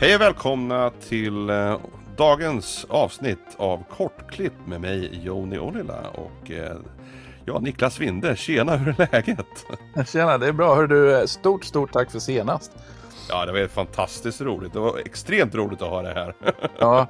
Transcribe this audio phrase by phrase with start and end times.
[0.00, 1.78] Hej och välkomna till eh,
[2.16, 6.76] dagens avsnitt av Kortklipp med mig Joni Ollila och eh,
[7.44, 8.36] ja, Niklas Winde.
[8.36, 9.46] Tjena, hur är läget?
[10.08, 10.74] Tjena, det är bra.
[10.74, 12.72] Hör du, stort, stort tack för senast.
[13.28, 14.72] Ja, det var fantastiskt roligt.
[14.72, 16.34] Det var extremt roligt att ha det här.
[16.78, 17.06] ja,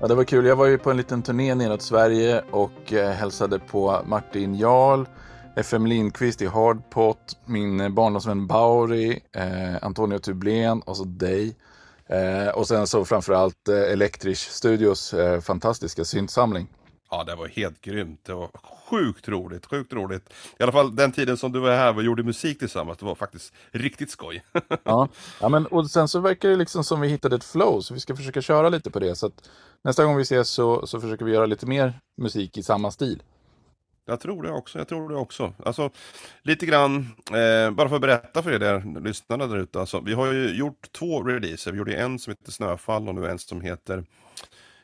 [0.00, 0.46] ja, det var kul.
[0.46, 5.04] Jag var ju på en liten turné neråt Sverige och eh, hälsade på Martin Jarl,
[5.56, 11.56] FM Lindqvist i Hardpot, min barndomsvän Bauri, eh, Antonio Tublén och så dig.
[12.08, 16.66] Eh, och sen så framförallt eh, Electric Studios eh, fantastiska syntsamling.
[17.10, 18.20] Ja, det var helt grymt.
[18.24, 18.50] Det var
[18.90, 20.32] sjukt roligt, sjukt roligt.
[20.58, 23.14] I alla fall den tiden som du var här och gjorde musik tillsammans, det var
[23.14, 24.44] faktiskt riktigt skoj.
[24.84, 25.08] ja,
[25.40, 28.00] ja men, och sen så verkar det liksom som vi hittade ett flow, så vi
[28.00, 29.14] ska försöka köra lite på det.
[29.14, 29.30] Så
[29.84, 33.22] nästa gång vi ses så, så försöker vi göra lite mer musik i samma stil.
[34.08, 35.52] Jag tror det också, jag tror det också.
[35.64, 35.90] Alltså,
[36.42, 39.80] lite grann, eh, bara för att berätta för er där, lyssnarna där ute.
[39.80, 41.72] Alltså, vi har ju gjort två releaser.
[41.72, 44.04] Vi gjorde en som heter Snöfall och nu en som heter,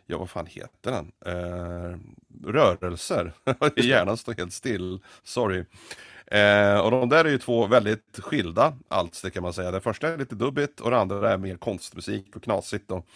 [0.07, 1.13] ja vad fan heter den?
[1.27, 1.99] Eh,
[2.53, 3.33] rörelser.
[3.77, 5.65] Hjärnan står helt still, sorry.
[6.27, 9.71] Eh, och de där är ju två väldigt skilda allt, det kan man säga.
[9.71, 13.07] Det första är lite dubbigt och det andra är mer konstmusik och knasigt och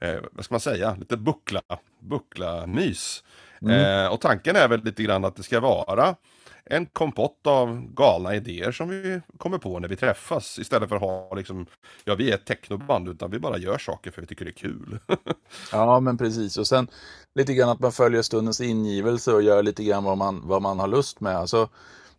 [0.00, 1.62] eh, vad ska man säga, lite buckla,
[1.98, 3.22] buckla mys.
[3.62, 4.04] Mm.
[4.04, 6.16] Eh, och tanken är väl lite grann att det ska vara
[6.64, 11.02] en kompott av galna idéer som vi kommer på när vi träffas istället för att
[11.02, 11.66] ha liksom,
[12.04, 14.52] ja vi är ett technoband utan vi bara gör saker för vi tycker det är
[14.52, 14.98] kul.
[15.72, 16.88] ja men precis och sen
[17.34, 20.78] lite grann att man följer stundens ingivelse och gör lite grann vad man, vad man
[20.78, 21.36] har lust med.
[21.36, 21.68] Alltså,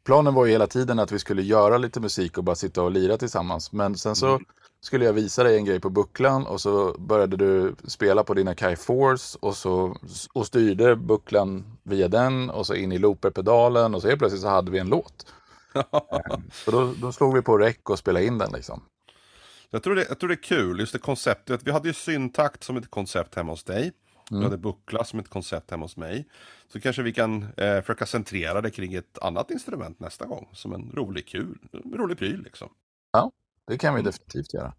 [0.05, 2.91] planen var ju hela tiden att vi skulle göra lite musik och bara sitta och
[2.91, 4.45] lira tillsammans men sen så mm
[4.83, 8.55] skulle jag visa dig en grej på bucklan och så började du spela på dina
[8.55, 9.97] Kai Force och, så,
[10.33, 14.47] och styrde bucklan via den och så in i looperpedalen och så helt plötsligt så
[14.47, 15.33] hade vi en låt.
[16.51, 18.83] så då, då slog vi på rec och spelade in den liksom.
[19.69, 21.61] Jag tror, det, jag tror det är kul, just det konceptet.
[21.63, 23.81] Vi hade ju syntakt som ett koncept hemma hos dig.
[24.31, 24.39] Mm.
[24.39, 26.27] Vi hade buckla som ett koncept hemma hos mig.
[26.67, 30.49] Så kanske vi kan eh, försöka centrera det kring ett annat instrument nästa gång.
[30.53, 32.69] Som en rolig kul, en rolig pryl liksom.
[33.11, 33.31] Ja,
[33.67, 34.11] det kan vi mm.
[34.11, 34.73] definitivt göra.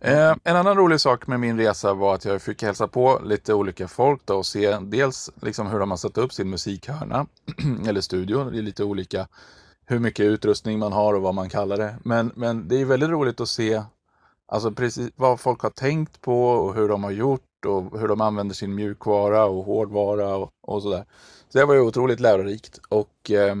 [0.00, 3.54] Eh, en annan rolig sak med min resa var att jag fick hälsa på lite
[3.54, 7.26] olika folk då och se dels liksom hur de har satt upp sin musikhörna
[7.86, 8.50] eller studio.
[8.50, 9.28] Det är lite olika
[9.86, 11.96] hur mycket utrustning man har och vad man kallar det.
[12.04, 13.82] Men, men det är väldigt roligt att se
[14.48, 18.20] alltså precis vad folk har tänkt på och hur de har gjort och hur de
[18.20, 21.04] använder sin mjukvara och hårdvara och, och sådär.
[21.48, 23.54] Så det var ju otroligt lärorikt och eh,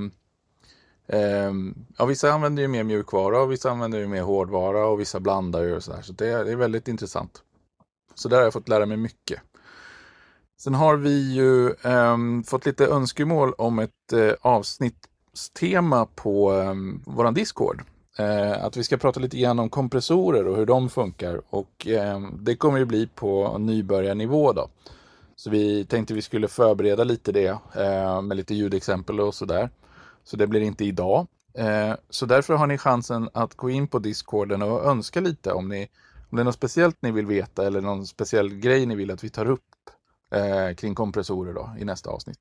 [1.06, 5.20] Ehm, ja, vissa använder ju mer mjukvara och vissa använder ju mer hårdvara och vissa
[5.20, 6.02] blandar ju och sådär.
[6.02, 7.42] Så det är, det är väldigt intressant.
[8.14, 9.40] Så där har jag fått lära mig mycket.
[10.60, 16.74] Sen har vi ju eh, fått lite önskemål om ett eh, avsnittstema på eh,
[17.04, 17.82] våran Discord.
[18.18, 21.40] Eh, att vi ska prata lite grann om kompressorer och hur de funkar.
[21.50, 24.68] Och eh, det kommer ju bli på nybörjarnivå då.
[25.36, 29.70] Så vi tänkte vi skulle förbereda lite det eh, med lite ljudexempel och sådär.
[30.24, 31.26] Så det blir inte idag.
[31.54, 35.68] Eh, så därför har ni chansen att gå in på Discorden och önska lite om,
[35.68, 35.88] ni,
[36.30, 39.24] om det är något speciellt ni vill veta eller någon speciell grej ni vill att
[39.24, 39.60] vi tar upp
[40.34, 42.38] eh, kring kompressorer då, i nästa avsnitt.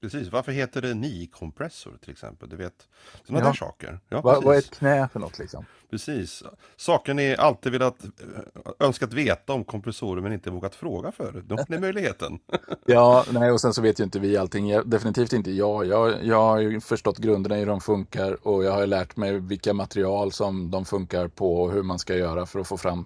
[0.00, 2.48] Precis, varför heter det ni-kompressor till exempel?
[2.48, 2.88] Du vet,
[3.24, 3.48] sådana ja.
[3.48, 4.00] där saker.
[4.08, 5.64] Ja, vad, vad är ett knä för något liksom?
[5.90, 6.42] Precis,
[6.76, 11.42] saker ni alltid velat eh, önskat veta om kompressorer men inte vågat fråga för.
[11.46, 12.38] Då är möjligheten.
[12.86, 14.68] ja, nej och sen så vet ju inte vi allting.
[14.68, 15.86] Jag, definitivt inte jag.
[15.86, 16.24] jag.
[16.24, 19.74] Jag har ju förstått grunderna i hur de funkar och jag har lärt mig vilka
[19.74, 23.04] material som de funkar på och hur man ska göra för att få fram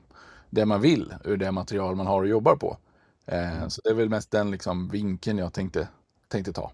[0.51, 2.77] det man vill ur det material man har och jobbar på.
[3.27, 3.71] Eh, mm.
[3.71, 5.89] Så det är väl mest den liksom vinkeln jag tänkte,
[6.29, 6.73] tänkte ta.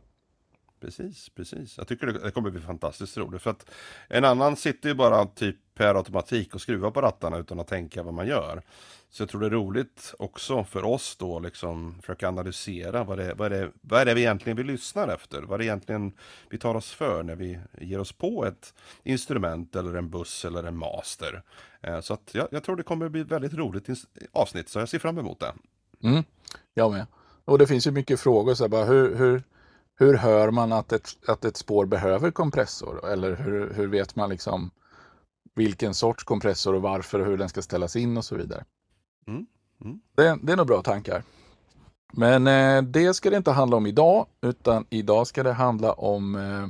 [0.80, 1.78] Precis, precis.
[1.78, 3.42] Jag tycker det, kommer bli fantastiskt roligt.
[3.42, 3.70] För att
[4.08, 8.02] en annan sitter ju bara typ per automatik och skruvar på rattarna utan att tänka
[8.02, 8.62] vad man gör.
[9.10, 13.34] Så jag tror det är roligt också för oss då liksom försöka analysera vad det,
[13.34, 15.42] vad det, vad är det vi egentligen vi lyssnar efter?
[15.42, 16.12] Vad är det egentligen
[16.50, 20.64] vi tar oss för när vi ger oss på ett instrument eller en buss eller
[20.64, 21.42] en master.
[21.80, 23.88] Eh, så att jag, jag tror det kommer bli ett väldigt roligt
[24.32, 25.52] avsnitt så jag ser fram emot det.
[26.08, 26.24] Mm,
[26.74, 27.06] jag med.
[27.44, 29.42] Och det finns ju mycket frågor så här, bara hur, hur
[29.98, 33.10] hur hör man att ett, att ett spår behöver kompressor?
[33.12, 34.70] Eller hur, hur vet man liksom
[35.54, 38.64] vilken sorts kompressor och varför och hur den ska ställas in och så vidare.
[39.26, 39.46] Mm.
[39.84, 40.00] Mm.
[40.14, 41.22] Det, det, är nog bra tankar.
[42.12, 46.34] Men eh, det ska det inte handla om idag, utan idag ska det handla om
[46.34, 46.66] eh,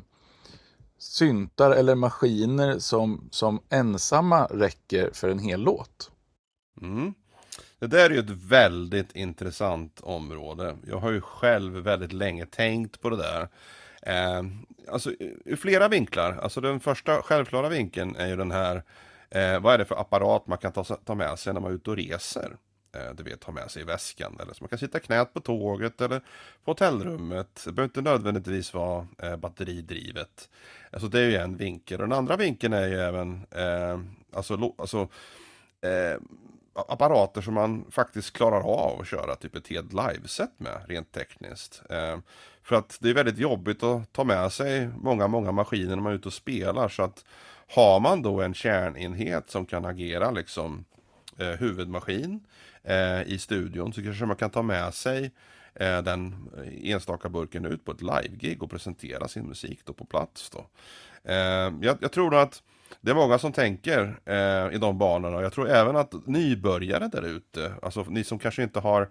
[0.99, 6.11] syntar eller maskiner som, som ensamma räcker för en hel låt.
[6.81, 7.15] Mm.
[7.79, 10.77] Det där är ju ett väldigt intressant område.
[10.87, 13.49] Jag har ju själv väldigt länge tänkt på det där.
[14.03, 14.43] Eh,
[14.89, 15.11] alltså
[15.45, 16.39] ur flera vinklar.
[16.43, 18.83] Alltså den första självklara vinkeln är ju den här
[19.31, 21.75] eh, vad är det för apparat man kan ta, ta med sig när man är
[21.75, 22.57] ute och reser?
[22.93, 24.37] eh, du vet, ha med sig i väskan.
[24.41, 26.21] Eller så man kan sitta knät på tåget eller
[26.65, 27.63] på hotellrummet.
[27.65, 30.49] Det behöver inte nödvändigtvis vara eh, batteridrivet.
[30.91, 32.01] Alltså det är ju en vinkel.
[32.01, 34.01] Och den andra vinkeln är ju även eh,
[34.33, 35.09] alltså, alltså
[35.81, 36.21] eh,
[36.89, 41.83] apparater som man faktiskt klarar av att köra typ ett helt liveset med rent tekniskt.
[41.91, 42.19] Eh,
[42.63, 46.13] för att det är väldigt jobbigt att ta med sig många, många maskiner när man
[46.13, 46.89] är ute och spelar.
[46.89, 47.25] Så att
[47.75, 50.85] har man då en kärnenhet som kan agera liksom
[51.39, 52.41] eh, huvudmaskin
[52.83, 55.31] eh, i studion så kanske man kan ta med sig
[55.75, 56.49] eh, den
[56.83, 60.51] enstaka burken ut på ett live-gig och presentera sin musik då på plats.
[60.51, 60.67] Då.
[61.33, 62.63] Eh, jag, jag tror att
[63.01, 65.37] det är många som tänker eh, i de banorna.
[65.37, 69.09] och Jag tror även att nybörjare där ute, alltså ni som kanske inte har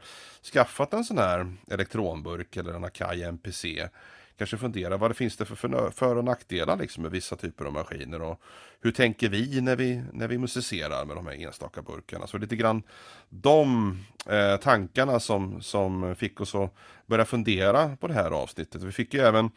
[0.54, 3.90] skaffat en sån här elektronburk eller en Akai MPC,
[4.38, 7.74] kanske funderar vad det finns det för för och nackdelar liksom med vissa typer av
[7.74, 8.42] maskiner och
[8.82, 12.28] hur tänker vi när vi, när vi musicerar med de här enstaka burkarna.
[12.28, 12.84] Så lite grann
[13.30, 13.92] de
[14.26, 16.74] eh, tankarna som, som fick oss att
[17.06, 18.84] börja fundera på det här avsnittet.
[18.84, 19.50] Vi fick ju även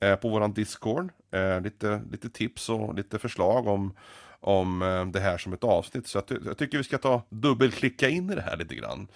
[0.00, 3.94] Eh, på våran Discord eh, lite, lite tips och lite förslag om
[4.40, 6.06] om eh, det här som ett avsnitt.
[6.06, 9.08] Så jag, jag tycker vi ska ta dubbelklicka in i det här lite grann.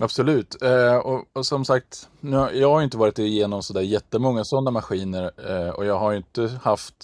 [0.00, 0.62] Absolut.
[0.62, 5.30] Eh, och, och, som sagt, nu, jag har inte varit igenom sådär jättemånga sådana maskiner
[5.48, 6.94] eh, och jag har inte haft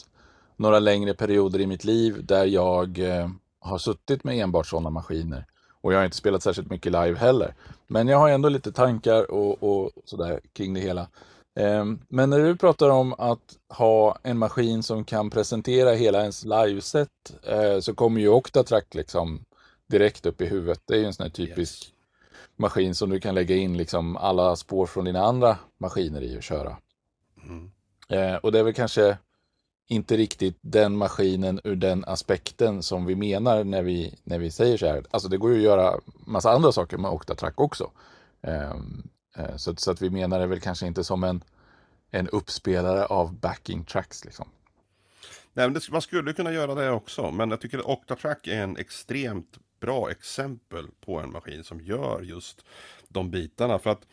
[0.57, 3.29] några längre perioder i mitt liv där jag eh,
[3.61, 5.47] har suttit med enbart sådana maskiner.
[5.81, 7.55] Och jag har inte spelat särskilt mycket live heller.
[7.87, 11.09] Men jag har ändå lite tankar och, och sådär kring det hela.
[11.57, 16.45] Ehm, men när du pratar om att ha en maskin som kan presentera hela ens
[16.45, 17.09] liveset
[17.43, 19.45] eh, så kommer ju Octatrack liksom
[19.87, 20.83] direkt upp i huvudet.
[20.85, 21.93] Det är ju en sån här typisk yes.
[22.57, 26.43] maskin som du kan lägga in liksom alla spår från dina andra maskiner i och
[26.43, 26.77] köra.
[27.43, 27.71] Mm.
[28.09, 29.19] Eh, och det är väl kanske
[29.89, 34.77] inte riktigt den maskinen ur den aspekten som vi menar när vi, när vi säger
[34.77, 35.05] så här.
[35.11, 37.91] Alltså det går ju att göra massa andra saker med Octatrack också.
[39.37, 41.45] Eh, så, så, att vi menar det väl kanske inte som en,
[42.11, 44.49] en uppspelare av backing tracks liksom.
[45.53, 48.63] Nej, men det, man skulle kunna göra det också, men jag tycker att Octatrack är
[48.63, 52.65] en extremt bra exempel på en maskin som gör just
[53.09, 53.79] de bitarna.
[53.79, 54.07] För att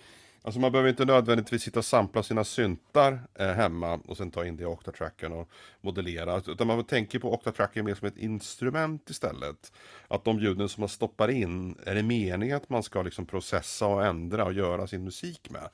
[0.45, 4.45] Alltså man behöver inte nödvändigtvis sitta och sampla sina syntar eh, hemma och sen ta
[4.45, 5.49] in det i Octatracken och
[5.81, 6.33] modellera.
[6.33, 9.73] Alltså, utan man tänker på Octatracken mer som ett instrument istället.
[10.07, 13.87] Att de ljuden som man stoppar in, är det meningen att man ska liksom processa
[13.87, 15.69] och ändra och göra sin musik med?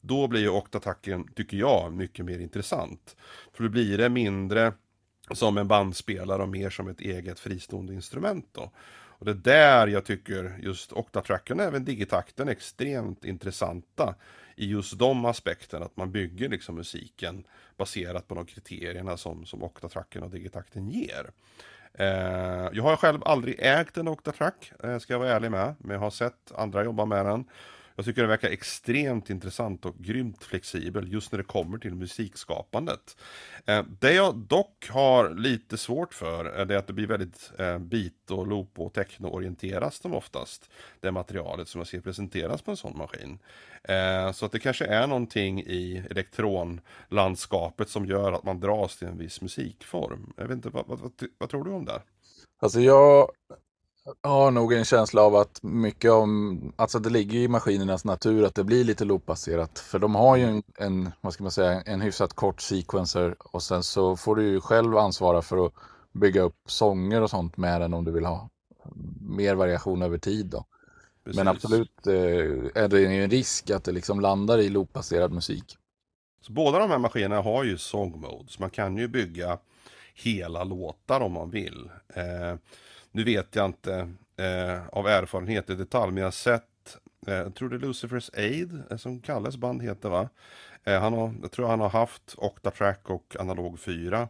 [0.00, 3.16] Då blir ju Octatracken, tycker jag, mycket mer intressant.
[3.52, 4.72] För då blir det mindre
[5.30, 8.70] som en bandspelare och mer som ett eget fristående instrument då.
[9.24, 14.14] Och det är där jag tycker just Octatracken och även Digitakten är extremt intressanta
[14.56, 17.44] i just de aspekterna, att man bygger liksom musiken
[17.76, 21.30] baserat på de kriterierna som, som Octatracken och Digitakten ger.
[21.94, 25.94] Eh, jag har själv aldrig ägt en Octatrack, eh, ska jag vara ärlig med, men
[25.94, 27.44] jag har sett andra jobba med den.
[27.96, 33.16] Jag tycker den verkar extremt intressant och grymt flexibel just när det kommer till musikskapandet.
[33.66, 38.38] Eh, det jag dock har lite svårt för är att det blir väldigt bit beat
[38.38, 40.70] och loop och techno-orienteras de oftast.
[41.00, 43.38] Det materialet som jag ser presenteras på en sån maskin.
[43.82, 49.08] Eh, så att det kanske är någonting i elektronlandskapet som gör att man dras till
[49.08, 50.32] en viss musikform.
[50.36, 52.02] Jag vet inte, vad, vad, vad, vad tror du om det?
[52.60, 53.30] Alltså jag
[54.22, 58.54] har nog en känsla av att mycket om, alltså det ligger i maskinernas natur att
[58.54, 59.78] det blir lite loopbaserat.
[59.78, 63.62] För de har ju en, en, vad ska man säga, en hyfsat kort sequencer och
[63.62, 65.72] sen så får du ju själv ansvara för att
[66.12, 68.48] bygga upp sånger och sånt med den om du vill ha
[69.20, 70.64] mer variation över tid då.
[71.24, 71.38] Precis.
[71.38, 75.76] Men absolut eh, är det ju en risk att det liksom landar i loopbaserad musik.
[76.40, 79.58] Så båda de här maskinerna har ju song mode, så man kan ju bygga
[80.14, 81.90] hela låtar om man vill.
[82.14, 82.58] Eh,
[83.14, 87.54] nu vet jag inte eh, av erfarenhet i detalj, men jag har sett, eh, jag
[87.54, 90.28] tror det är Lucifers Aid eh, som Kalles band heter va?
[90.84, 94.28] Eh, han har, jag tror han har haft Octatrack och Analog 4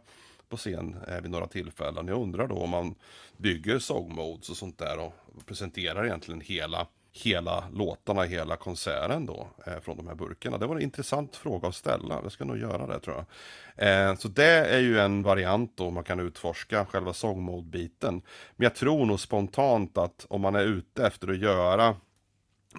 [0.49, 2.07] på scen eh, vid några tillfällen.
[2.07, 2.95] Jag undrar då om man
[3.37, 5.13] bygger song modes och sånt där och
[5.45, 6.87] presenterar egentligen hela
[7.23, 10.57] hela låtarna, hela konserten då eh, från de här burkarna?
[10.57, 12.19] Det var en intressant fråga att ställa.
[12.23, 14.09] Jag ska nog göra det tror jag.
[14.09, 18.21] Eh, så det är ju en variant då man kan utforska själva songmode-biten.
[18.55, 21.95] Men jag tror nog spontant att om man är ute efter att göra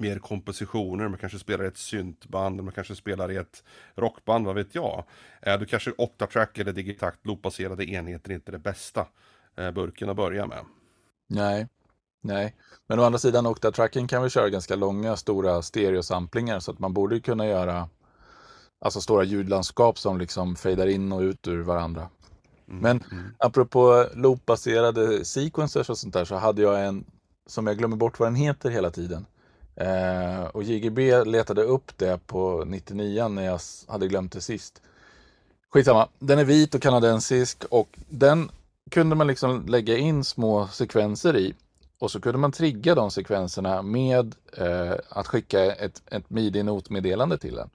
[0.00, 3.64] mer kompositioner, man kanske spelar i ett syntband, man kanske spelar i ett
[3.94, 5.04] rockband, vad vet jag.
[5.42, 9.06] Eh, då kanske 8-track eller digitakt loopbaserade enheter inte är det bästa
[9.56, 10.64] eh, burken att börja med.
[11.28, 11.66] Nej,
[12.26, 12.54] Nej,
[12.86, 16.92] men å andra sidan Octatracken kan vi köra ganska långa stora stereosamplingar så att man
[16.92, 17.88] borde kunna göra
[18.80, 22.08] alltså stora ljudlandskap som liksom fejdar in och ut ur varandra.
[22.68, 23.34] Mm, men mm.
[23.38, 27.04] apropå loopbaserade sequencers och sånt där så hade jag en
[27.46, 29.26] som jag glömmer bort vad den heter hela tiden.
[29.76, 34.82] Eh, och JGB letade upp det på 99 när jag hade glömt det sist.
[35.72, 38.50] Skitsamma, den är vit och kanadensisk och den
[38.90, 41.54] kunde man liksom lägga in små sekvenser i.
[41.98, 47.54] Och så kunde man trigga de sekvenserna med eh, att skicka ett, ett midi-notmeddelande till
[47.54, 47.70] den.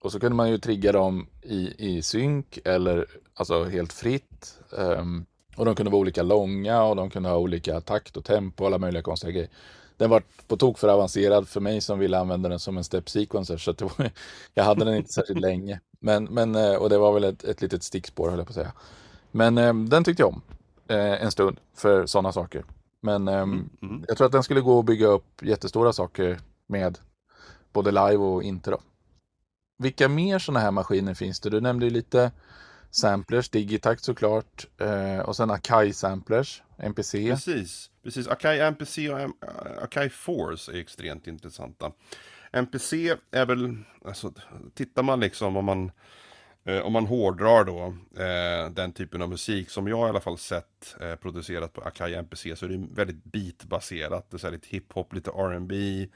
[0.00, 4.58] Och så kunde man ju trigga dem i, i synk eller alltså helt fritt.
[4.70, 5.26] Um,
[5.56, 8.66] och de kunde vara olika långa och de kunde ha olika takt och tempo och
[8.66, 9.50] alla möjliga konstiga grejer.
[9.96, 13.08] Den var på tok för avancerad för mig som ville använda den som en step
[13.08, 13.56] sequencer.
[13.56, 14.10] Så var,
[14.54, 15.80] jag hade den inte särskilt länge.
[16.00, 18.54] Men, men, eh, och det var väl ett, ett litet stickspår höll jag på att
[18.54, 18.72] säga.
[19.30, 20.42] Men ehm, den tyckte jag om
[20.88, 22.64] eh, en stund för sådana saker.
[23.02, 24.04] Men eh, mm, mm.
[24.08, 26.98] jag tror att den skulle gå att bygga upp jättestora saker med
[27.72, 28.70] både live och inte.
[28.70, 28.80] Då.
[29.78, 31.50] Vilka mer sådana här maskiner finns det?
[31.50, 32.32] Du nämnde ju lite
[32.90, 37.30] samplers, Digitakt såklart eh, och sen Akai samplers, MPC.
[37.30, 38.28] Precis, precis.
[38.28, 39.20] Akai MPC och
[39.82, 41.92] Akai Force är extremt intressanta.
[42.52, 44.32] MPC är väl, alltså
[44.74, 45.90] tittar man liksom om man eh,
[46.68, 50.38] Eh, om man hårdrar då eh, den typen av musik som jag i alla fall
[50.38, 54.30] sett eh, producerat på Akai MPC så är det väldigt beatbaserat.
[54.30, 56.06] Det är lite hiphop, lite R&B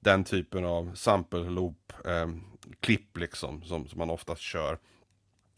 [0.00, 2.28] Den typen av sample loop eh,
[2.80, 4.78] klipp liksom som, som man oftast kör.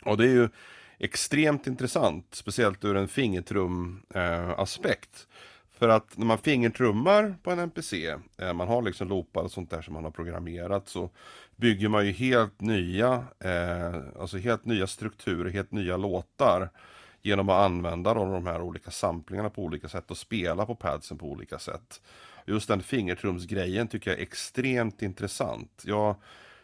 [0.04, 0.48] Och det är ju
[0.98, 5.26] extremt intressant, speciellt ur en fingertrum eh, aspekt.
[5.78, 9.70] För att när man fingertrummar på en NPC, eh, man har liksom loopar och sånt
[9.70, 11.10] där som man har programmerat, så
[11.56, 16.70] bygger man ju helt nya, eh, alltså helt nya strukturer, helt nya låtar
[17.22, 21.18] genom att använda då de här olika samplingarna på olika sätt och spela på padsen
[21.18, 22.00] på olika sätt.
[22.46, 25.82] Just den fingertrumsgrejen tycker jag är extremt intressant.
[25.86, 26.16] Jag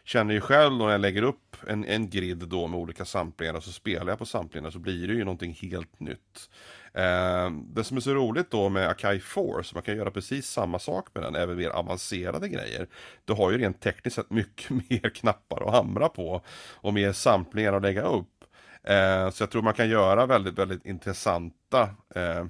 [0.03, 3.63] känner ju själv när jag lägger upp en, en grid då med olika samplingar och
[3.63, 6.49] så spelar jag på samplingarna så blir det ju någonting helt nytt.
[6.93, 10.79] Eh, det som är så roligt då med Akai Force, man kan göra precis samma
[10.79, 12.87] sak med den, även mer avancerade grejer.
[13.25, 16.41] Du har ju rent tekniskt sett mycket mer knappar att hamra på
[16.73, 18.43] och mer samplingar att lägga upp.
[18.83, 21.81] Eh, så jag tror man kan göra väldigt, väldigt intressanta,
[22.15, 22.45] eh,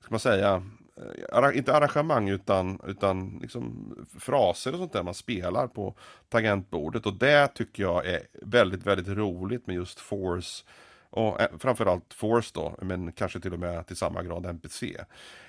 [0.00, 0.62] ska man säga,
[1.32, 5.94] eh, inte arrangemang utan, utan liksom fraser och sånt där man spelar på
[6.28, 7.06] tangentbordet.
[7.06, 10.64] Och det tycker jag är väldigt, väldigt roligt med just Force.
[11.10, 14.96] Och eh, framförallt Force då, men kanske till och med till samma grad NPC.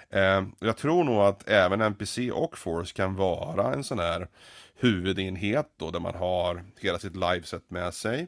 [0.10, 4.28] Eh, jag tror nog att även NPC och Force kan vara en sån här
[4.76, 8.28] huvudenhet då, där man har hela sitt liveset med sig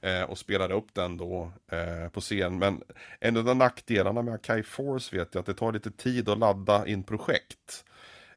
[0.00, 2.58] eh, och spelar upp den då eh, på scen.
[2.58, 2.82] Men
[3.20, 6.38] en av de nackdelarna med Akai Force vet jag att det tar lite tid att
[6.38, 7.84] ladda in projekt.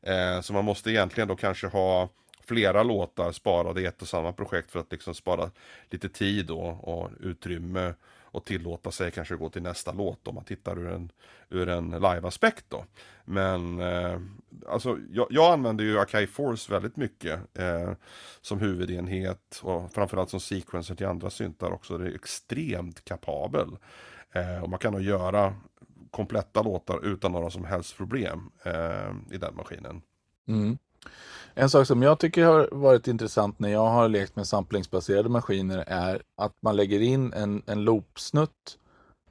[0.01, 2.09] Eh, så man måste egentligen då kanske ha
[2.45, 5.51] flera låtar sparade i ett och samma projekt för att liksom spara
[5.89, 7.93] lite tid och, och utrymme
[8.31, 11.11] och tillåta sig kanske gå till nästa låt om man tittar ur en,
[11.49, 12.85] ur en live-aspekt då.
[13.25, 14.19] Men eh,
[14.67, 17.93] alltså jag, jag, använder ju Akai Force väldigt mycket eh,
[18.41, 21.97] som huvudenhet och framförallt som sequencer till andra syntar också.
[21.97, 23.77] Det är extremt kapabel.
[24.31, 25.55] Eh, och man kan nog göra
[26.11, 30.01] kompletta låtar utan några som helst problem eh, i den maskinen.
[30.47, 30.77] Mm.
[31.53, 35.83] En sak som jag tycker har varit intressant när jag har lekt med samplingsbaserade maskiner
[35.87, 38.77] är att man lägger in en, en loopsnutt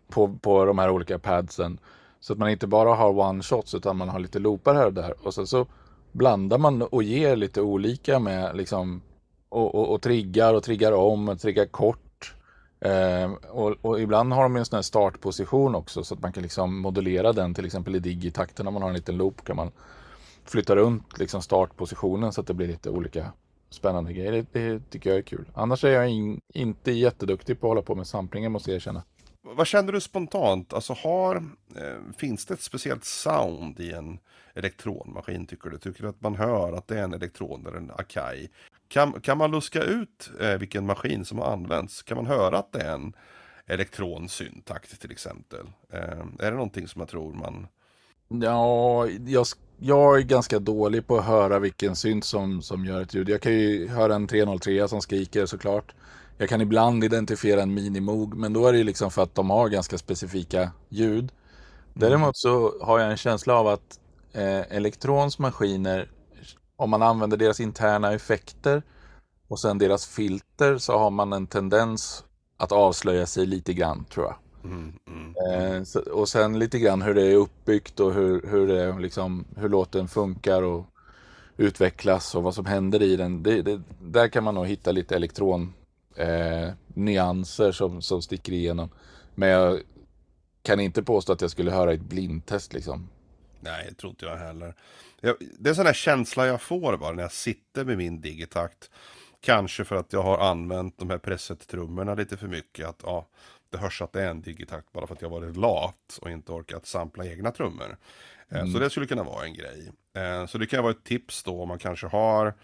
[0.09, 1.79] på, på de här olika padsen.
[2.21, 5.15] Så att man inte bara har one-shots utan man har lite loopar här och där.
[5.27, 5.67] Och sen så
[6.13, 9.03] blandar man och ger lite olika med liksom
[9.49, 12.35] och, och, och triggar och triggar om och triggar kort.
[12.81, 16.43] Eh, och, och, ibland har de en sån här startposition också så att man kan
[16.43, 19.71] liksom modulera den till exempel i digitakten Om man har en liten loop kan man
[20.51, 23.33] flytta runt liksom startpositionen så att det blir lite olika
[23.71, 24.33] spännande grejer.
[24.33, 25.45] Det, det tycker jag är kul.
[25.55, 29.03] Annars är jag in, inte jätteduktig på att hålla på med samplingar måste jag erkänna.
[29.43, 30.73] Vad känner du spontant?
[30.73, 31.37] Alltså har,
[31.77, 34.19] eh, finns det ett speciellt sound i en
[34.55, 35.79] elektronmaskin tycker du?
[35.79, 38.49] Tycker du att man hör att det är en elektron eller en Akai?
[38.89, 42.03] Kan, kan man luska ut eh, vilken maskin som har använts?
[42.03, 43.13] Kan man höra att det är en
[43.67, 45.67] elektronsyntakt till exempel?
[45.93, 47.67] Eh, är det någonting som jag tror man...
[48.35, 49.47] Ja, jag
[49.83, 53.29] jag är ganska dålig på att höra vilken synt som, som gör ett ljud.
[53.29, 55.95] Jag kan ju höra en 303 som skriker såklart.
[56.39, 59.69] Jag kan ibland identifiera en minimog, men då är det liksom för att de har
[59.69, 61.33] ganska specifika ljud.
[61.95, 64.01] Däremot så har jag en känsla av att
[64.33, 66.11] eh, Elektrons maskiner,
[66.77, 68.83] om man använder deras interna effekter
[69.49, 72.25] och sen deras filter så har man en tendens
[72.57, 74.35] att avslöja sig lite grann tror jag.
[74.65, 75.83] Mm, mm, mm.
[75.83, 79.69] Eh, och sen lite grann hur det är uppbyggt och hur, hur, det, liksom, hur
[79.69, 80.87] låten funkar och
[81.57, 83.43] utvecklas och vad som händer i den.
[83.43, 85.75] Det, det, där kan man nog hitta lite elektron
[86.17, 88.89] eh, nyanser som, som sticker igenom.
[89.35, 89.81] Men jag
[90.63, 93.09] kan inte påstå att jag skulle höra ett blindtest liksom.
[93.61, 94.75] Nej, det tror inte jag heller.
[95.21, 98.21] Jag, det är en sån här känsla jag får bara när jag sitter med min
[98.21, 98.91] digitakt.
[99.41, 102.89] Kanske för att jag har använt de här presset-trummorna lite för mycket.
[102.89, 103.27] Att ja,
[103.71, 106.53] det hörs att det är en digitakt bara för att jag varit lat och inte
[106.53, 107.97] orkat sampla egna trummor.
[108.49, 108.73] Eh, mm.
[108.73, 109.93] Så det skulle kunna vara en grej.
[110.15, 112.55] Eh, så det kan vara ett tips då om man kanske har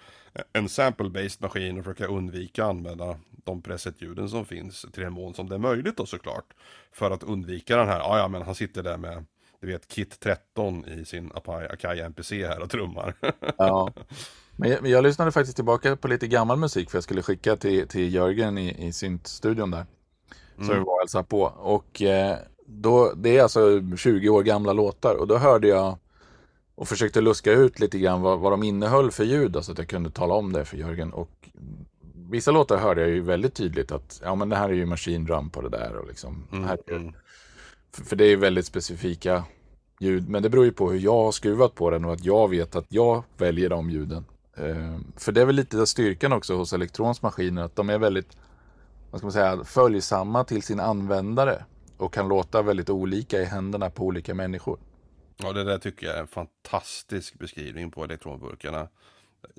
[0.53, 5.35] en sample-based maskin och försöka undvika att använda de preset-ljuden som finns till den mån
[5.35, 6.55] som det är möjligt då såklart.
[6.93, 9.25] För att undvika den här, ja ja men han sitter där med
[9.61, 13.15] du vet Kit 13 i sin Akai MPC här och trummar.
[13.59, 13.93] ja.
[14.57, 17.89] Men jag, jag, lyssnade faktiskt tillbaka på lite gammal musik för jag skulle skicka till,
[17.89, 19.87] till Jörgen i, i syntstudion där.
[20.57, 20.67] Mm.
[20.67, 21.43] Som vi var och på.
[21.45, 22.37] Och eh,
[22.67, 25.99] då, det är alltså 20 år gamla låtar och då hörde jag
[26.75, 29.79] och försökte luska ut lite grann vad, vad de innehöll för ljud, så alltså att
[29.79, 31.13] jag kunde tala om det för Jörgen.
[31.13, 31.49] Och
[32.31, 35.25] vissa låtar hörde jag ju väldigt tydligt att ja, men det här är ju Machine
[35.25, 35.97] Drum på det där.
[35.97, 37.13] Och liksom, mm, här, mm.
[37.93, 39.45] För, för, det är väldigt specifika
[40.01, 42.51] ljud, men det beror ju på hur jag har skruvat på den och att jag
[42.51, 44.25] vet att jag väljer de ljuden.
[44.57, 48.37] Eh, för det är väl lite styrkan också hos Elektrons maskiner, att de är väldigt
[49.11, 51.65] vad ska man säga, följsamma till sin användare
[51.97, 54.79] och kan låta väldigt olika i händerna på olika människor.
[55.37, 58.89] Ja, det där tycker jag är en fantastisk beskrivning på elektronburkarna.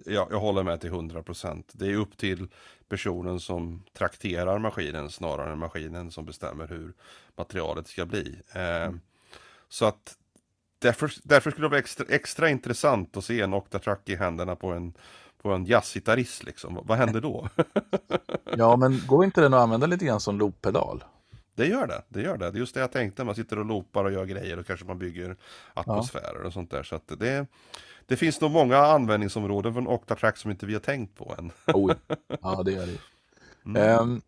[0.06, 1.64] Jag, jag håller med till 100%.
[1.72, 2.48] Det är upp till
[2.90, 6.94] personen som trakterar maskinen snarare än maskinen som bestämmer hur
[7.36, 8.42] materialet ska bli.
[8.54, 8.92] Eh,
[9.70, 10.18] så att
[10.80, 14.72] därför, därför skulle det vara extra, extra intressant att se en Octatrack i händerna på
[14.72, 14.94] en,
[15.48, 16.44] på en jazzgitarrist.
[16.44, 16.80] Liksom.
[16.84, 17.50] Vad händer då?
[18.58, 21.04] ja, men går inte den att använda lite grann som looppedal?
[21.56, 22.52] Det gör det, det gör det.
[22.52, 24.86] Det är just det jag tänkte, man sitter och loopar och gör grejer och kanske
[24.86, 25.36] man bygger
[25.74, 26.48] atmosfärer ja.
[26.48, 26.84] och sånt där.
[26.84, 27.48] Så att det,
[28.06, 31.52] det finns nog många användningsområden från Octatrack som inte vi har tänkt på än.
[31.76, 31.94] Oh,
[32.42, 32.98] ja, det gör det.
[33.66, 34.00] Mm.
[34.00, 34.22] Um,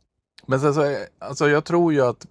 [0.46, 2.28] men sen så, alltså jag tror ju att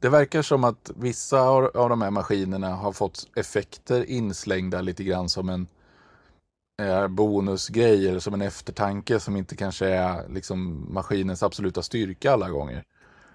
[0.00, 5.04] det verkar som att vissa av, av de här maskinerna har fått effekter inslängda lite
[5.04, 5.66] grann som en
[6.82, 12.50] eh, bonusgrej eller som en eftertanke som inte kanske är liksom maskinens absoluta styrka alla
[12.50, 12.84] gånger.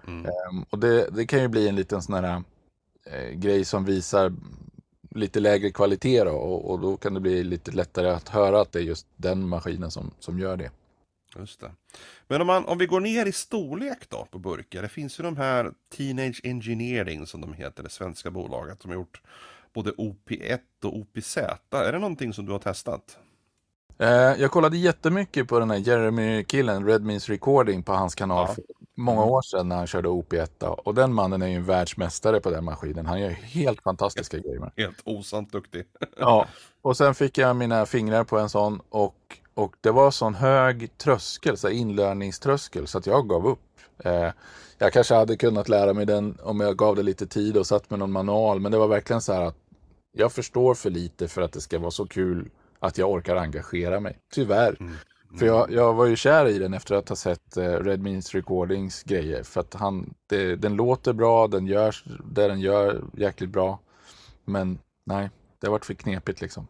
[0.06, 0.26] Mm.
[0.26, 2.42] Um, och det, det, kan ju bli en liten sån här
[3.06, 4.32] eh, grej som visar
[5.10, 8.72] lite lägre kvalitet då, och, och, då kan det bli lite lättare att höra att
[8.72, 10.70] det är just den maskinen som, som gör det.
[11.36, 11.72] Just det.
[12.28, 14.82] Men om, man, om vi går ner i storlek då på burkar.
[14.82, 18.96] Det finns ju de här Teenage Engineering som de heter, det svenska bolaget som har
[18.96, 19.22] gjort
[19.72, 21.36] både OP1 och OPZ.
[21.70, 23.18] Är det någonting som du har testat?
[24.02, 28.54] Eh, jag kollade jättemycket på den här Jeremy-killen, Red Means Recording, på hans kanal ja.
[28.54, 30.64] för många år sedan när han körde OP1.
[30.64, 33.06] Och den mannen är ju en världsmästare på den maskinen.
[33.06, 34.72] Han gör helt fantastiska helt, grejer.
[34.76, 35.84] Helt osant duktig.
[36.18, 36.46] ja,
[36.82, 39.16] och sen fick jag mina fingrar på en sån och,
[39.54, 43.58] och det var sån hög tröskel, så inlärningströskel, så att jag gav upp.
[44.04, 44.28] Eh,
[44.78, 47.90] jag kanske hade kunnat lära mig den om jag gav det lite tid och satt
[47.90, 49.56] med någon manual, men det var verkligen så här att
[50.12, 52.50] jag förstår för lite för att det ska vara så kul
[52.82, 54.18] att jag orkar engagera mig.
[54.32, 54.76] Tyvärr.
[54.80, 54.92] Mm.
[55.32, 55.38] Mm.
[55.38, 58.34] För jag, jag var ju kär i den efter att ha sett uh, Red Means
[58.34, 59.42] Recordings grejer.
[59.42, 63.78] För att han, det, den låter bra, den gör det den gör jäkligt bra.
[64.44, 66.66] Men nej, det har varit för knepigt liksom.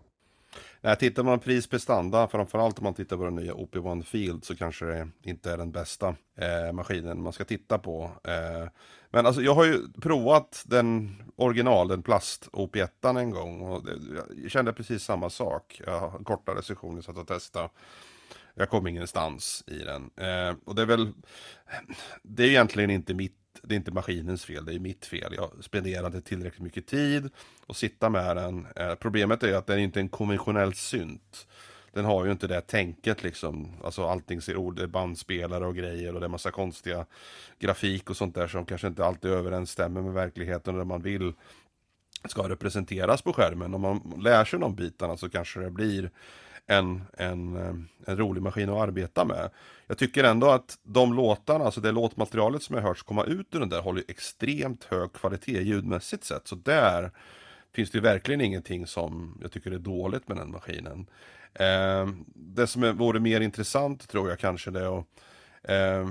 [0.85, 4.57] Nej, tittar man pris prestanda, framförallt om man tittar på den nya OP1 Field så
[4.57, 8.11] kanske det inte är den bästa eh, maskinen man ska titta på.
[8.25, 8.68] Eh,
[9.11, 13.92] men alltså jag har ju provat den original, den plast OP1 en gång och det,
[14.42, 15.81] jag kände precis samma sak.
[15.87, 17.68] Jag har korta kortare satt och testade.
[18.55, 20.11] Jag kom ingenstans i den.
[20.16, 21.12] Eh, och det är väl,
[22.23, 25.35] det är egentligen inte mitt det är inte maskinens fel, det är mitt fel.
[25.37, 27.31] Jag spenderade tillräckligt mycket tid
[27.66, 28.66] och sitta med den.
[28.77, 31.46] Eh, problemet är att den är inte en konventionell synt.
[31.92, 33.72] Den har ju inte det tänket liksom.
[33.85, 37.07] Alltså allting ser ord, det är bandspelare och grejer och det är massa konstiga
[37.59, 41.33] grafik och sånt där som kanske inte alltid överensstämmer med verkligheten och det man vill
[42.25, 43.75] ska representeras på skärmen.
[43.75, 46.11] Om man lär sig de bitarna så kanske det blir
[46.66, 47.75] en, en, eh,
[48.07, 49.51] en rolig maskin att arbeta med.
[49.87, 53.61] Jag tycker ändå att de låtarna, alltså det låtmaterialet som jag hört komma ut ur
[53.61, 56.48] den där håller extremt hög kvalitet ljudmässigt sett.
[56.48, 57.11] Så där
[57.75, 61.07] finns det ju verkligen ingenting som jag tycker är dåligt med den maskinen.
[61.55, 65.07] Eh, det som är, vore mer intressant tror jag kanske det är att,
[65.62, 66.09] eh,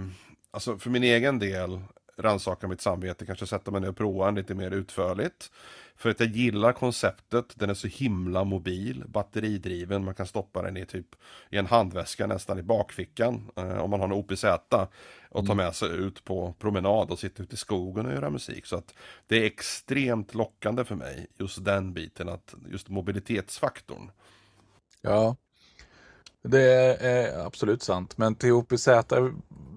[0.51, 1.81] alltså för min egen del,
[2.21, 5.51] rannsaka mitt samvete, kanske sätta mig ner och prova den lite mer utförligt.
[5.95, 10.77] För att jag gillar konceptet, den är så himla mobil, batteridriven, man kan stoppa den
[10.77, 11.07] i typ
[11.49, 14.43] i en handväska nästan i bakfickan eh, om man har en OPZ
[15.29, 15.57] och ta mm.
[15.57, 18.65] med sig ut på promenad och sitta ute i skogen och göra musik.
[18.65, 18.93] Så att
[19.27, 24.11] det är extremt lockande för mig, just den biten, att just mobilitetsfaktorn.
[25.01, 25.35] Ja,
[26.43, 26.63] det
[27.01, 28.17] är absolut sant.
[28.17, 28.87] Men till OPZ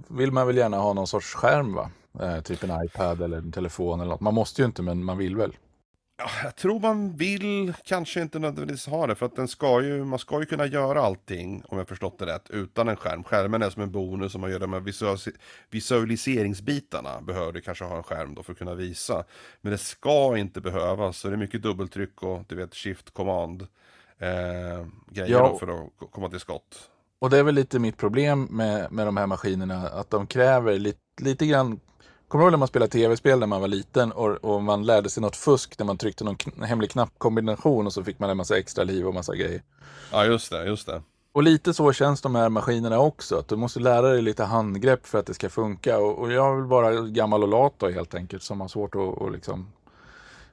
[0.08, 1.90] vill man väl gärna ha någon sorts skärm va?
[2.20, 4.20] Eh, typ en iPad eller en telefon eller något.
[4.20, 5.56] Man måste ju inte men man vill väl.
[6.42, 10.18] jag tror man vill kanske inte nödvändigtvis ha det för att den ska ju, man
[10.18, 13.24] ska ju kunna göra allting om jag förstått det rätt utan en skärm.
[13.24, 14.82] Skärmen är som en bonus om man gör de här
[15.70, 19.24] visualiseringsbitarna behöver du kanske ha en skärm då för att kunna visa.
[19.60, 23.66] Men det ska inte behövas så det är mycket dubbeltryck och du vet shift command
[24.18, 25.56] eh, grejer ja.
[25.58, 26.90] för att komma till skott.
[27.18, 30.78] Och det är väl lite mitt problem med, med de här maskinerna att de kräver
[30.78, 31.80] lite, lite grann
[32.34, 35.10] Kommer du ihåg när man spelade tv-spel när man var liten och, och, man lärde
[35.10, 38.58] sig något fusk när man tryckte någon hemlig knappkombination och så fick man en massa
[38.58, 39.62] extra liv och massa grejer.
[40.12, 41.02] Ja, just det, just det.
[41.32, 43.38] Och lite så känns de här maskinerna också.
[43.38, 45.98] Att du måste lära dig lite handgrepp för att det ska funka.
[45.98, 49.00] Och, och jag vill vara gammal och lat då helt enkelt som har svårt att
[49.00, 49.72] och liksom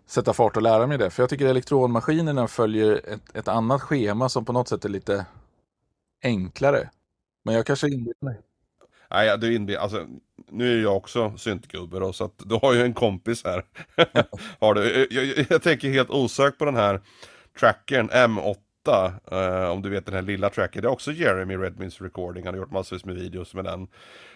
[0.05, 1.09] sätta fart och lära mig det.
[1.09, 5.25] För jag tycker elektronmaskinerna följer ett, ett annat schema som på något sätt är lite
[6.23, 6.89] enklare.
[7.43, 8.41] Men jag kanske inbillar mig.
[9.11, 10.07] Nej, du inbil, alltså,
[10.51, 13.65] nu är jag också syntgubbe då, så att du har ju en kompis här.
[14.59, 15.07] har du.
[15.11, 17.01] Jag, jag, jag, tänker helt osökt på den här
[17.59, 18.55] trackern M8.
[19.31, 22.53] Uh, om du vet den här lilla trackern, det är också Jeremy Redmins recording, han
[22.53, 23.87] har gjort massvis med videos med den.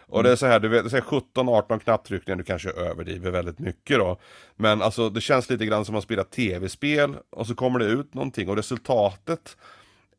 [0.08, 4.19] Och det är så här, du vet, 17-18 knapptryckningar, du kanske överdriver väldigt mycket då.
[4.56, 8.13] Men alltså det känns lite grann som att spela tv-spel och så kommer det ut
[8.13, 9.58] någonting och resultatet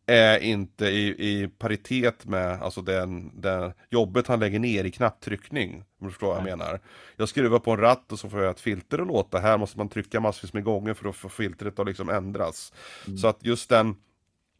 [0.06, 5.84] är inte i, i paritet med alltså den, den jobbet han lägger ner i knapptryckning.
[6.00, 6.80] Om du förstår vad jag menar.
[7.16, 9.38] Jag skruvar på en ratt och så får jag ett filter att låta.
[9.38, 12.72] Här måste man trycka massvis med gånger för att få filtret att liksom ändras.
[13.06, 13.18] Mm.
[13.18, 13.96] Så att just den,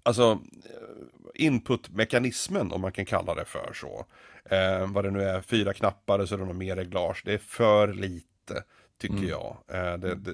[0.03, 0.41] alltså
[1.35, 4.07] inputmekanismen om man kan kalla det för så.
[4.51, 7.23] Eh, vad det nu är, fyra knappar så är det något mer reglage.
[7.25, 8.65] Det är för lite
[8.99, 9.29] tycker mm.
[9.29, 9.57] jag.
[9.69, 10.33] Eh, det, det,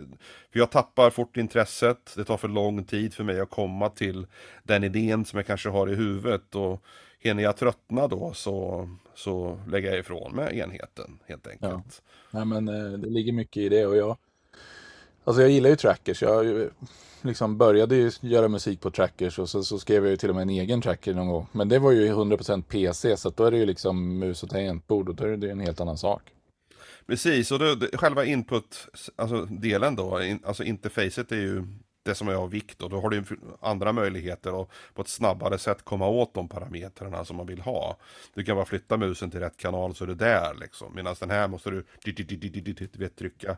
[0.52, 4.26] för jag tappar fort intresset, det tar för lång tid för mig att komma till
[4.62, 6.54] den idén som jag kanske har i huvudet.
[6.54, 6.82] Och
[7.18, 12.02] hinner jag tröttna då så, så lägger jag ifrån mig enheten helt enkelt.
[12.02, 12.18] Ja.
[12.30, 14.16] Nej, men eh, det ligger mycket i det och jag
[15.24, 16.22] Alltså jag gillar ju trackers.
[16.22, 16.70] Jag
[17.22, 20.34] liksom började ju göra musik på trackers och så, så skrev jag ju till och
[20.34, 21.46] med en egen tracker någon gång.
[21.52, 25.08] Men det var ju 100% PC så då är det ju liksom mus och tangentbord
[25.08, 26.22] och då är det en helt annan sak.
[27.06, 31.64] Precis, och då, själva input, alltså delen då, in, alltså interfacet är ju
[32.04, 33.24] det som är av vikt och då har du
[33.60, 37.96] andra möjligheter att på ett snabbare sätt komma åt de parametrarna som man vill ha.
[38.34, 40.94] Du kan bara flytta musen till rätt kanal så är du där liksom.
[40.94, 43.56] Medan den här måste du, du vet, trycka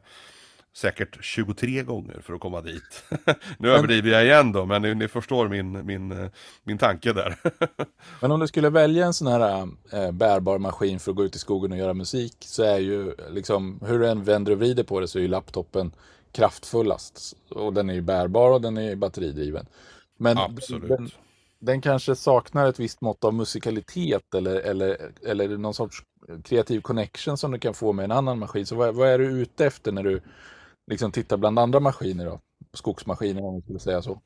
[0.76, 3.04] säkert 23 gånger för att komma dit.
[3.58, 6.30] nu överdriver jag igen då, men ni, ni förstår min, min,
[6.64, 7.36] min tanke där.
[8.20, 11.36] men om du skulle välja en sån här äh, bärbar maskin för att gå ut
[11.36, 14.84] i skogen och göra musik så är ju liksom, hur du än vänder och vrider
[14.84, 15.92] på det så är ju laptopen
[16.32, 17.36] kraftfullast.
[17.50, 19.66] Och den är ju bärbar och den är ju batteridriven.
[20.16, 20.88] Men Absolut.
[20.88, 21.10] Den,
[21.58, 26.02] den kanske saknar ett visst mått av musikalitet eller, eller, eller någon sorts
[26.44, 28.66] kreativ connection som du kan få med en annan maskin.
[28.66, 30.20] Så vad, vad är du ute efter när du
[30.86, 32.40] liksom titta bland andra maskiner då?
[32.72, 34.20] Skogsmaskiner om man skulle säga så.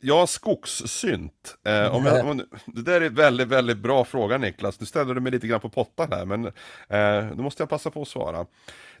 [0.00, 1.56] Ja, skogssynt.
[1.64, 4.80] Eh, om jag, om, det där är en väldigt, väldigt bra fråga Niklas.
[4.80, 6.44] Nu ställer du mig lite grann på pottan här, men
[6.88, 8.46] eh, nu måste jag passa på att svara.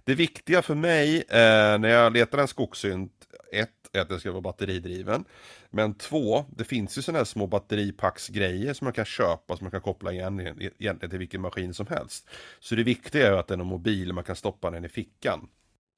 [0.04, 3.12] Det viktiga för mig eh, när jag letar en skogssynt,
[3.52, 5.24] ett, är att den ska vara batteridriven.
[5.70, 9.70] Men två, det finns ju sådana här små batteripacksgrejer som man kan köpa, som man
[9.70, 12.28] kan koppla igen egentligen till vilken maskin som helst.
[12.60, 15.48] Så det viktiga är att den är mobil, man kan stoppa den i fickan.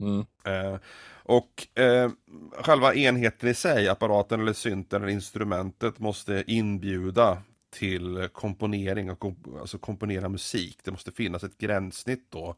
[0.03, 0.25] Mm.
[0.45, 0.79] Eh,
[1.25, 2.11] och eh,
[2.53, 9.39] själva enheten i sig, apparaten eller synten eller instrumentet måste inbjuda till komponering och komp
[9.61, 10.79] alltså komponera musik.
[10.85, 12.57] Det måste finnas ett gränssnitt då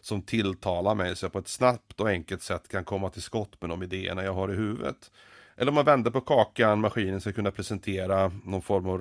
[0.00, 3.60] som tilltalar mig så jag på ett snabbt och enkelt sätt kan komma till skott
[3.60, 5.10] med de idéerna jag har i huvudet.
[5.60, 8.98] Eller om man vänder på kakan, maskinen ska kunna presentera någon form av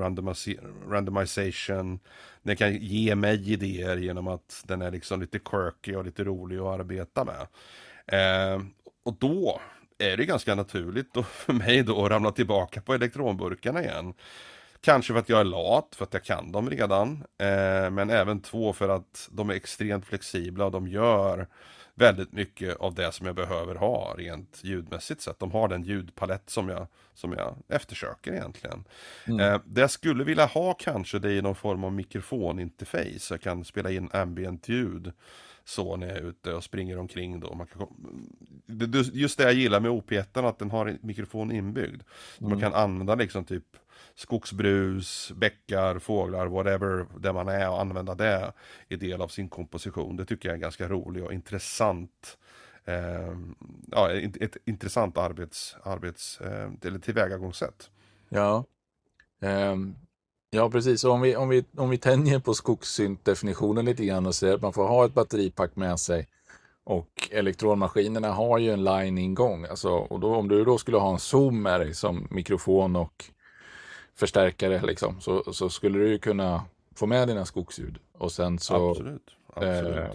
[0.90, 2.00] randomization.
[2.44, 6.58] Den kan ge mig idéer genom att den är liksom lite quirky och lite rolig
[6.58, 7.48] att arbeta med.
[8.08, 8.62] Eh,
[9.06, 9.62] och då
[9.98, 14.14] är det ganska naturligt då för mig då att ramla tillbaka på elektronburkarna igen.
[14.82, 17.24] Kanske för att jag är lat, för att jag kan dem redan.
[17.38, 21.48] Eh, men även två för att de är extremt flexibla och de gör
[22.00, 25.40] väldigt mycket av det som jag behöver ha rent ljudmässigt sett.
[25.40, 28.84] De har den ljudpalett som jag, som jag eftersöker egentligen.
[29.28, 29.40] Mm.
[29.40, 33.34] Eh, det jag skulle vilja ha kanske det är någon form av mikrofoninterface.
[33.34, 35.14] Jag kan spela in ambient ljud
[35.70, 37.54] så när jag är ute och springer omkring då.
[37.56, 37.88] Man kan,
[39.14, 42.02] just det jag gillar med OP1 att den har en mikrofon inbyggd.
[42.40, 42.50] Mm.
[42.50, 43.66] Man kan använda liksom typ
[44.16, 48.54] skogsbrus, bäckar, fåglar, whatever det man är och använda det
[48.88, 50.16] i del av sin komposition.
[50.16, 52.38] Det tycker jag är ganska roligt och intressant.
[52.86, 53.38] Eh,
[53.92, 57.90] ja, ett, ett, intressant arbets, arbets eh, eller tillvägagångssätt.
[58.30, 58.66] Ja.
[59.40, 59.96] Um,
[60.50, 61.04] ja, precis.
[61.04, 64.74] om vi, om vi, om vi tänjer på skogssynt-definitionen lite grann och säger att man
[64.74, 66.28] får ha ett batteripack med sig
[66.84, 69.66] Och elektronmaskinerna har ju en line-ingång.
[69.66, 73.26] Alltså, och då, om du då skulle ha en zoom med dig som mikrofon och
[74.16, 77.98] förstärkare liksom, så, så skulle du ju kunna få med dina skogsljud.
[78.18, 79.32] Och sen så, Absolut.
[79.54, 79.98] Absolut.
[79.98, 80.14] eh,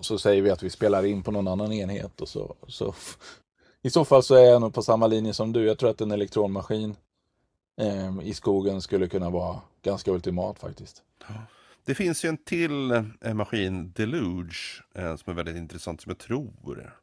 [0.00, 2.20] så säger vi att vi spelar in på någon annan enhet.
[2.20, 2.94] Och så, så,
[3.82, 5.64] I så fall så är jag nog på samma linje som du.
[5.66, 6.96] Jag tror att en elektronmaskin
[7.76, 11.02] eh, i skogen skulle kunna vara ganska ultimat faktiskt.
[11.84, 16.18] Det finns ju en till eh, maskin, Deluge, eh, som är väldigt intressant, som jag
[16.18, 16.96] tror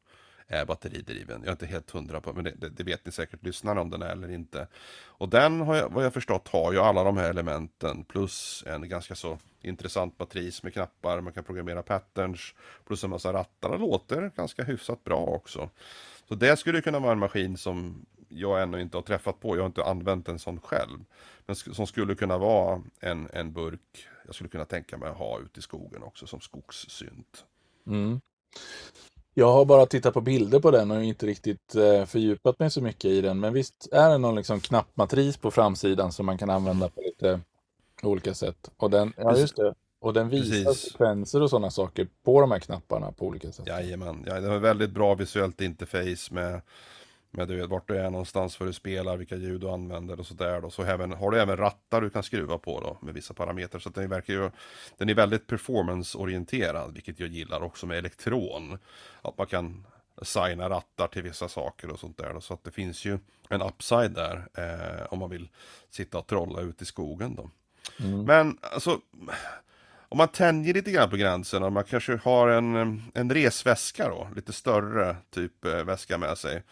[0.48, 1.40] är batteridriven.
[1.40, 3.90] Jag är inte helt hundra på, men det, det, det vet ni säkert lyssnarna om
[3.90, 4.68] den är eller inte.
[5.06, 8.90] Och den har jag, vad jag förstått har ju alla de här elementen plus en
[8.90, 12.54] ganska så intressant batteris med knappar, man kan programmera patterns,
[12.88, 13.70] plus en massa rattar.
[13.72, 15.70] Det låter ganska hyfsat bra också.
[16.28, 18.06] Så det skulle kunna vara en maskin som
[18.36, 21.00] jag ännu inte har träffat på, jag har inte använt en sån själv.
[21.46, 25.40] Men som skulle kunna vara en, en burk, jag skulle kunna tänka mig att ha
[25.40, 27.46] ute i skogen också som skogssynt.
[27.88, 28.22] Mm.
[29.34, 32.82] Jag har bara tittat på bilder på den och inte riktigt eh, fördjupat mig så
[32.82, 33.40] mycket i den.
[33.40, 37.40] Men visst är det någon liksom knappmatris på framsidan som man kan använda på lite
[38.04, 38.72] olika sätt.
[38.78, 39.74] Och den, ja, just det.
[40.00, 40.92] Och den visar Precis.
[40.92, 43.68] sekvenser och sådana saker på de här knapparna på olika sätt.
[43.68, 46.62] Jajamän, ja, det har väldigt bra visuellt interface med,
[47.34, 50.26] med du vet, vart du är någonstans, vad du spelar, vilka ljud du använder och
[50.26, 50.62] sådär.
[50.62, 50.70] Då.
[50.70, 53.80] Så även, har du även rattar du kan skruva på då, med vissa parametrar.
[53.80, 54.52] Så den verkar ju,
[54.98, 58.78] den är väldigt performance-orienterad, vilket jag gillar också med elektron.
[59.22, 62.34] Att man kan assigna rattar till vissa saker och sånt där.
[62.34, 62.42] Då.
[62.42, 63.20] Så att det finns ju
[63.50, 65.50] en upside där, eh, om man vill
[65.90, 67.50] sitta och trolla ute i skogen då.
[68.00, 68.26] Mm.
[68.26, 69.00] Men alltså,
[70.10, 74.28] om man tänjer lite grann på gränsen och man kanske har en, en resväska då,
[74.36, 76.64] lite större typ eh, väska med sig.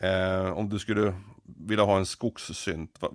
[0.00, 3.12] Eh, om du skulle vilja ha en skogssynt, va-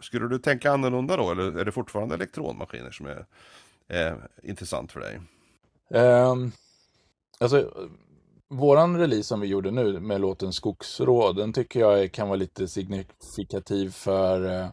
[0.00, 3.26] skulle du tänka annorlunda då eller är det fortfarande elektronmaskiner som är
[3.88, 5.20] eh, intressant för dig?
[5.90, 6.52] Um,
[7.40, 7.72] alltså,
[8.48, 12.68] våran release som vi gjorde nu med låten Skogsråd, den tycker jag kan vara lite
[12.68, 14.68] signifikativ för eh,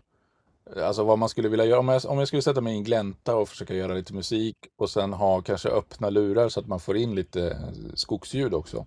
[0.86, 1.80] alltså vad man skulle vilja göra.
[1.80, 4.58] Om jag, om jag skulle sätta mig i en glänta och försöka göra lite musik
[4.78, 8.86] och sen ha kanske öppna lurar så att man får in lite eh, skogsljud också.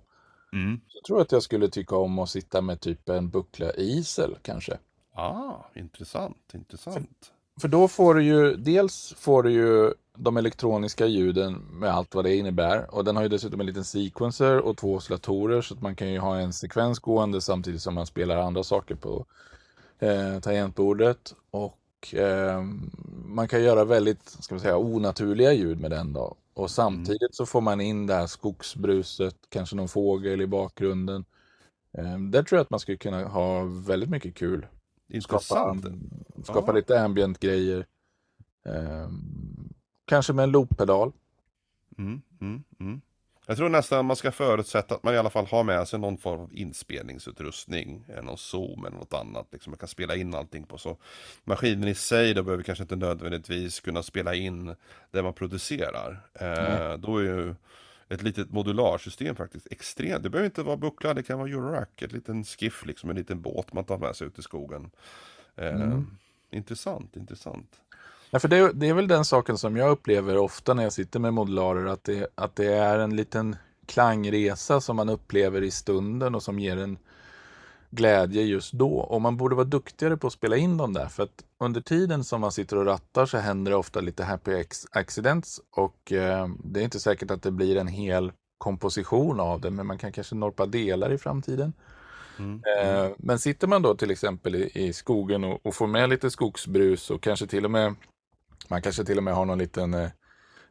[0.53, 0.81] Mm.
[0.95, 4.79] Jag tror att jag skulle tycka om att sitta med typ en buckla isel kanske.
[5.15, 7.33] Ah, intressant, intressant.
[7.61, 12.25] För då får du ju, dels får du ju de elektroniska ljuden med allt vad
[12.25, 12.95] det innebär.
[12.95, 16.13] Och den har ju dessutom en liten sequencer och två oscillatorer så att man kan
[16.13, 19.27] ju ha en sekvens gående samtidigt som man spelar andra saker på
[19.99, 21.35] eh, tangentbordet.
[21.51, 21.79] Och
[22.15, 22.63] eh,
[23.25, 26.37] man kan göra väldigt, ska man säga, onaturliga ljud med den då.
[26.55, 31.25] Och samtidigt så får man in det här skogsbruset, kanske någon fågel i bakgrunden.
[31.99, 35.85] Eh, där tror jag att man skulle kunna ha väldigt mycket kul skapa, Intressant.
[36.45, 36.77] skapa Ja.
[36.77, 37.87] lite ambient grejer.
[38.65, 39.69] Ehm,
[40.05, 41.13] kanske med en looppedal.
[41.99, 43.01] Mm, mm, mm.
[43.49, 46.19] Jag tror nästan man ska förutsätta att man i alla fall har med sig någon
[46.19, 50.79] form av inspelningsutrustning, någon zoom eller något annat, liksom man kan spela in allting på.
[50.79, 50.97] Så
[51.45, 54.75] maskinen i sig då behöver kanske inte nödvändigtvis kunna spela in
[55.11, 56.21] det man producerar.
[56.35, 57.55] Eh, då är ju
[58.09, 60.23] ett litet modularsystem faktiskt extremt.
[60.23, 63.43] Det behöver inte vara buckla, det kan vara Eurorack, ett liten skiff liksom, en liten
[63.43, 64.91] båt man tar med sig ut i skogen.
[65.57, 66.01] Eh,
[66.51, 67.81] Intressant, intressant.
[68.31, 71.21] Ja, för det, det är väl den saken som jag upplever ofta när jag sitter
[71.21, 76.35] med modularer, att det, att det är en liten klangresa som man upplever i stunden
[76.35, 76.99] och som ger en
[77.91, 78.99] glädje just då.
[78.99, 82.25] Och man borde vara duktigare på att spela in dem där, för att under tiden
[82.25, 86.81] som man sitter och rattar så händer det ofta lite happy accidents och eh, det
[86.81, 90.35] är inte säkert att det blir en hel komposition av det, men man kan kanske
[90.35, 91.73] norpa delar i framtiden.
[92.39, 92.63] Mm.
[92.79, 96.31] Eh, men sitter man då till exempel i, i skogen och, och får med lite
[96.31, 97.95] skogsbrus och kanske till och med
[98.71, 100.11] man kanske till och med har någon liten eh,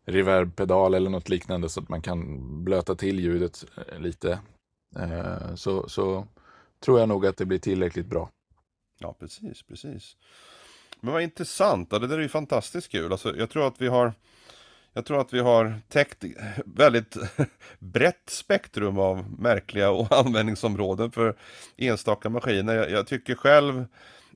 [0.05, 4.39] reverbpedal eller något liknande så att man kan blöta till ljudet eh, lite.
[4.95, 6.27] Eh, så, så
[6.79, 8.29] tror jag nog att det blir tillräckligt bra.
[8.99, 10.17] Ja, precis, precis.
[11.01, 13.11] Men vad intressant, det där är ju fantastiskt kul.
[13.11, 14.13] Alltså, jag tror att vi har
[14.97, 16.23] jag tror att vi har täckt
[16.65, 17.17] väldigt
[17.79, 21.35] brett spektrum av märkliga och användningsområden för
[21.77, 22.75] enstaka maskiner.
[22.75, 23.85] Jag, jag tycker själv,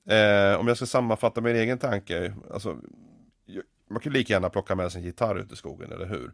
[0.10, 2.78] eh, om jag ska sammanfatta min egen tanke, alltså,
[3.90, 6.32] man kan lika gärna plocka med sig en gitarr ut i skogen, eller hur?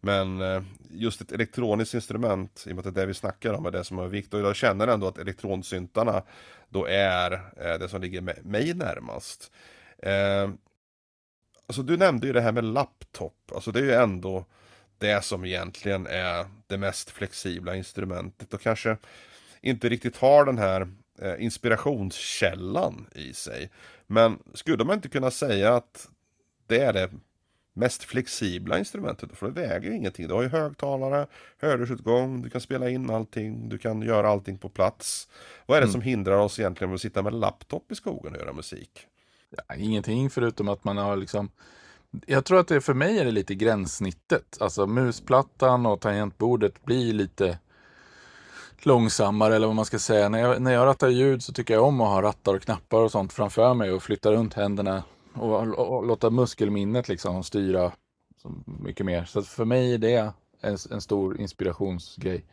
[0.00, 3.52] Men eh, just ett elektroniskt instrument, i och med att det är det vi snackar
[3.52, 4.34] om, är det som har vikt.
[4.34, 6.22] Och jag känner ändå att elektronsyntarna
[6.68, 9.52] då är eh, det som ligger mig- närmast.
[9.98, 10.50] Eh,
[11.66, 14.44] alltså du nämnde ju det här med laptop, alltså det är ju ändå
[14.98, 18.96] det som egentligen är det mest flexibla instrumentet och kanske
[19.60, 20.88] inte riktigt har den här
[21.38, 23.70] inspirationskällan i sig.
[24.06, 26.08] Men skulle man inte kunna säga att
[26.66, 27.10] det är det
[27.76, 29.30] mest flexibla instrumentet.
[29.36, 30.28] För det väger ingenting.
[30.28, 31.26] Du har ju högtalare,
[31.58, 35.28] hörlursutgång, du kan spela in allting, du kan göra allting på plats.
[35.66, 35.92] Vad är det mm.
[35.92, 39.06] som hindrar oss egentligen att sitta med laptop i skogen och göra musik?
[39.50, 41.50] Ja, ingenting förutom att man har liksom
[42.26, 44.56] jag tror att det för mig är det lite gränssnittet.
[44.60, 47.58] Alltså musplattan och tangentbordet blir lite
[48.78, 50.28] långsammare eller vad man ska säga.
[50.28, 53.00] När jag, när jag rattar ljud så tycker jag om att ha rattar och knappar
[53.00, 55.02] och sånt framför mig och flytta runt händerna
[55.38, 57.92] och, och, och låta muskelminnet liksom styra
[58.64, 59.24] mycket mer.
[59.24, 62.44] Så för mig är det en, en stor inspirationsgrej.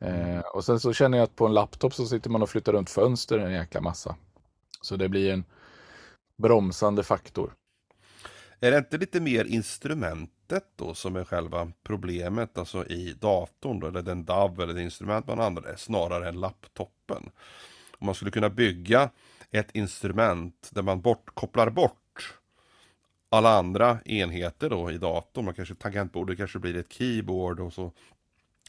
[0.00, 2.72] Eh, och sen så känner jag att på en laptop så sitter man och flyttar
[2.72, 4.16] runt fönster en jäkla massa.
[4.80, 5.44] Så det blir en
[6.36, 7.54] bromsande faktor.
[8.60, 13.86] Är det inte lite mer instrumentet då som är själva problemet, alltså i datorn då,
[13.86, 17.30] eller den DAV eller det instrument man använder, snarare än laptopen?
[17.98, 19.10] Om man skulle kunna bygga
[19.50, 22.07] ett instrument där man bort, kopplar bort
[23.28, 27.72] alla andra enheter då i datorn, man kanske tangentbord, det kanske blir ett keyboard och
[27.72, 27.92] så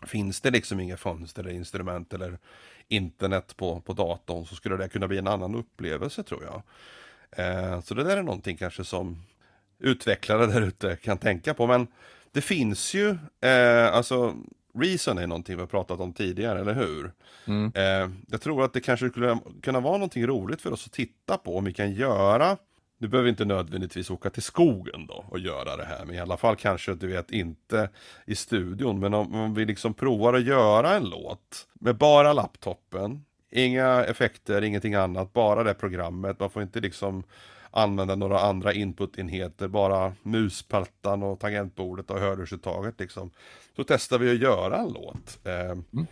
[0.05, 2.37] finns det liksom inga fönster eller instrument eller
[2.87, 6.61] internet på, på datorn så skulle det kunna bli en annan upplevelse tror jag.
[7.31, 9.21] Eh, så det där är någonting kanske som
[9.79, 11.67] utvecklare där ute kan tänka på.
[11.67, 11.87] Men
[12.31, 14.35] det finns ju, eh, alltså
[14.73, 17.11] Reason är någonting vi har pratat om tidigare, eller hur?
[17.45, 17.71] Mm.
[17.75, 21.37] Eh, jag tror att det kanske skulle kunna vara någonting roligt för oss att titta
[21.37, 22.57] på om vi kan göra
[22.99, 26.38] du behöver inte nödvändigtvis åka till skogen då och göra det här, men i alla
[26.38, 27.89] fall kanske du vet inte
[28.25, 28.99] i studion.
[28.99, 34.62] Men om, om vi liksom provar att göra en låt med bara laptopen, inga effekter,
[34.62, 36.39] ingenting annat, bara det programmet.
[36.39, 37.23] Man får inte liksom
[37.71, 43.31] använda några andra inputenheter, bara musplattan och tangentbordet och hörlursuttaget liksom.
[43.75, 45.39] Så testar vi att göra en låt.
[45.43, 46.07] Eh, mm.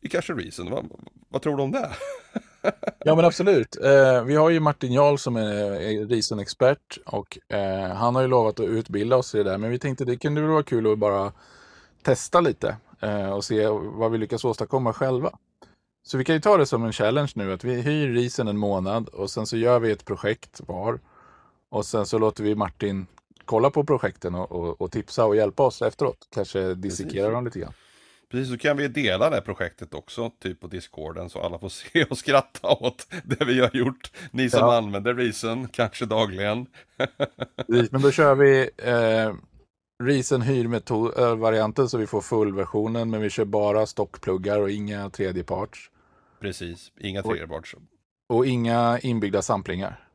[0.00, 0.90] I kanske Reason, vad,
[1.28, 1.90] vad tror du om det?
[3.04, 3.76] ja men absolut.
[3.84, 8.60] Eh, vi har ju Martin Jarl som är Reason-expert och eh, han har ju lovat
[8.60, 9.58] att utbilda oss i det där.
[9.58, 11.32] Men vi tänkte det kunde vara kul att bara
[12.02, 15.38] testa lite eh, och se vad vi lyckas åstadkomma själva.
[16.04, 18.58] Så vi kan ju ta det som en challenge nu, att vi hyr risen en
[18.58, 21.00] månad och sen så gör vi ett projekt var.
[21.70, 23.06] Och sen så låter vi Martin
[23.44, 26.28] kolla på projekten och, och, och tipsa och hjälpa oss efteråt.
[26.34, 27.72] Kanske dissekera dem lite grann.
[28.32, 32.04] Precis, så kan vi dela det projektet också, typ på discorden, så alla får se
[32.04, 34.12] och skratta åt det vi har gjort.
[34.30, 34.76] Ni som ja.
[34.76, 36.66] använder Reason, kanske dagligen.
[37.66, 39.34] Men då kör vi eh,
[40.04, 45.90] Reason hyr-varianten så vi får fullversionen, men vi kör bara stockpluggar och inga tredjeparts.
[46.40, 47.74] Precis, inga tredjeparts.
[48.28, 50.08] Och inga inbyggda samplingar.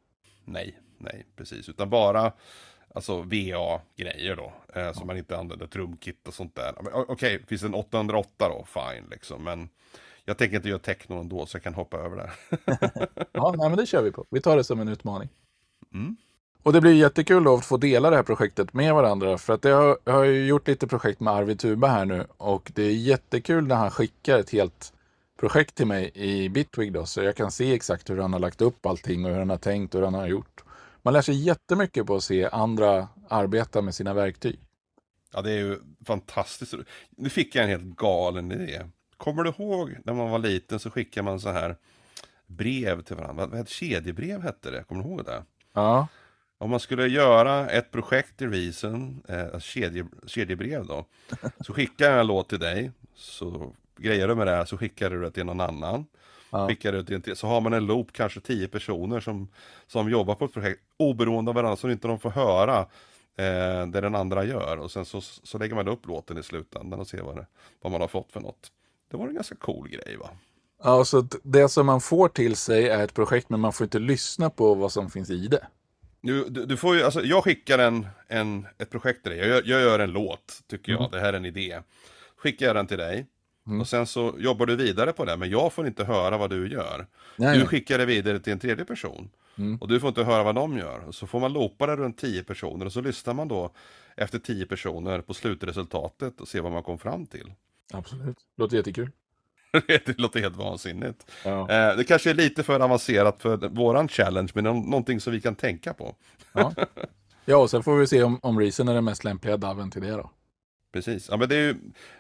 [0.46, 2.32] Nej, nej, precis, utan bara
[2.98, 4.54] alltså VA-grejer då.
[4.80, 4.94] Eh.
[4.94, 6.74] Så man inte använder trumkit och sånt där.
[6.78, 9.44] Okej, okay, finns det en 808 då, fine liksom.
[9.44, 9.70] Men
[10.26, 12.32] jag tänker inte göra techno ändå, så jag kan hoppa över det.
[13.32, 14.26] ja, nej, men det kör vi på.
[14.30, 15.30] Vi tar det som en utmaning.
[15.94, 16.18] Mm.
[16.64, 19.38] Och det blir jättekul då att få dela det här projektet med varandra.
[19.38, 22.26] För att jag har, jag har ju gjort lite projekt med Arvid Tuba här nu.
[22.38, 24.94] Och det är jättekul när han skickar ett helt
[25.40, 27.06] projekt till mig i Bitwig då.
[27.06, 29.58] Så jag kan se exakt hur han har lagt upp allting och hur han har
[29.58, 30.57] tänkt och hur han har gjort.
[31.08, 34.60] Man lär sig jättemycket på att se andra arbeta med sina verktyg.
[35.34, 36.74] Ja, det är ju fantastiskt.
[37.10, 38.82] Nu fick jag en helt galen idé.
[39.18, 41.76] Kommer du ihåg när man var liten så skickade man så här
[42.48, 43.66] brev till varandra?
[43.66, 44.84] Kedjebrev hette det?
[44.84, 45.44] Kommer du ihåg det?
[45.74, 46.08] Ja.
[46.58, 51.06] Om man skulle göra ett projekt i Reason, eh, kedje, kedjebrev då,
[51.62, 55.10] så skickar jag en låt till dig, så grejer du med det här så skickar
[55.10, 56.06] du det till någon annan.
[56.50, 56.68] Ja.
[56.68, 59.50] Skickar det till, så har man en loop, kanske tio personer som,
[59.88, 62.80] som jobbar på ett projekt, oberoende av varandra, så inte de får höra
[63.38, 64.78] eh, det den andra gör.
[64.78, 67.46] Och sen så, så lägger man upp låten i slutändan och ser vad, det,
[67.82, 68.72] vad man har fått för något.
[69.12, 70.30] Det var en ganska cool grej va?
[70.84, 74.00] Ja, så det som man får till sig är ett projekt, men man får inte
[74.00, 75.68] lyssna på vad som finns i det.
[76.22, 79.50] Du, du, du, får ju, alltså, jag skickar en, en, ett projekt till dig.
[79.50, 81.02] Jag, jag gör en låt, tycker jag.
[81.02, 81.12] Mm.
[81.12, 81.82] Det här är en idé.
[82.38, 83.26] Skickar jag den till dig.
[83.68, 83.82] Mm.
[83.82, 86.70] Och sen så jobbar du vidare på det, men jag får inte höra vad du
[86.70, 87.08] gör.
[87.36, 87.60] Nej.
[87.60, 89.30] Du skickar det vidare till en tredje person.
[89.58, 89.78] Mm.
[89.78, 91.00] Och du får inte höra vad de gör.
[91.08, 93.72] Och så får man loopa det runt tio personer och så lyssnar man då
[94.16, 97.54] efter tio personer på slutresultatet och ser vad man kom fram till.
[97.94, 99.12] Absolut, låter jättekul.
[99.88, 101.32] det låter helt vansinnigt.
[101.46, 101.70] Ja.
[101.70, 105.56] Eh, det kanske är lite för avancerat för våran challenge, men någonting som vi kan
[105.56, 106.16] tänka på.
[106.54, 106.74] ja.
[107.46, 110.02] ja, och sen får vi se om, om Reason är den mest lämpliga daven till
[110.02, 110.32] det då.
[110.98, 111.76] Precis, ja men det är ju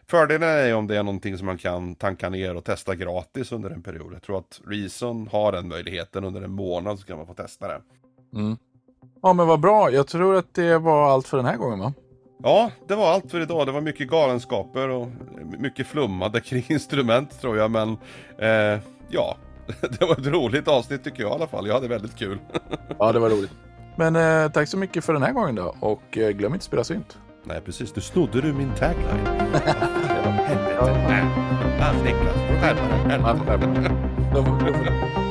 [0.07, 3.69] Fördelen är om det är någonting som man kan tanka ner och testa gratis under
[3.69, 4.13] en period.
[4.13, 7.67] Jag tror att Reason har den möjligheten under en månad så kan man få testa
[7.67, 7.81] det.
[8.35, 8.57] Mm.
[9.21, 11.93] Ja men vad bra, jag tror att det var allt för den här gången va?
[12.43, 13.65] Ja, det var allt för idag.
[13.67, 15.07] Det var mycket galenskaper och
[15.59, 17.71] mycket flummade kring instrument tror jag.
[17.71, 17.97] Men
[18.37, 19.37] eh, ja,
[19.99, 21.67] det var ett roligt avsnitt tycker jag i alla fall.
[21.67, 22.39] Jag hade väldigt kul.
[22.99, 23.51] Ja, det var roligt.
[23.95, 26.63] Men eh, tack så mycket för den här gången då och eh, glöm inte att
[26.63, 27.17] spela synt.
[27.47, 27.91] Nej, precis.
[27.91, 29.27] Du snodde du min tagline.
[30.47, 31.27] Helvete.
[31.79, 35.26] Ah, Niklas, får skärpa dig.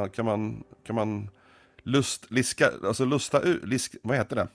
[0.00, 1.30] Man, kan man, kan man
[1.82, 4.48] lust, liska, alltså lusta ut, lisk, vad heter det?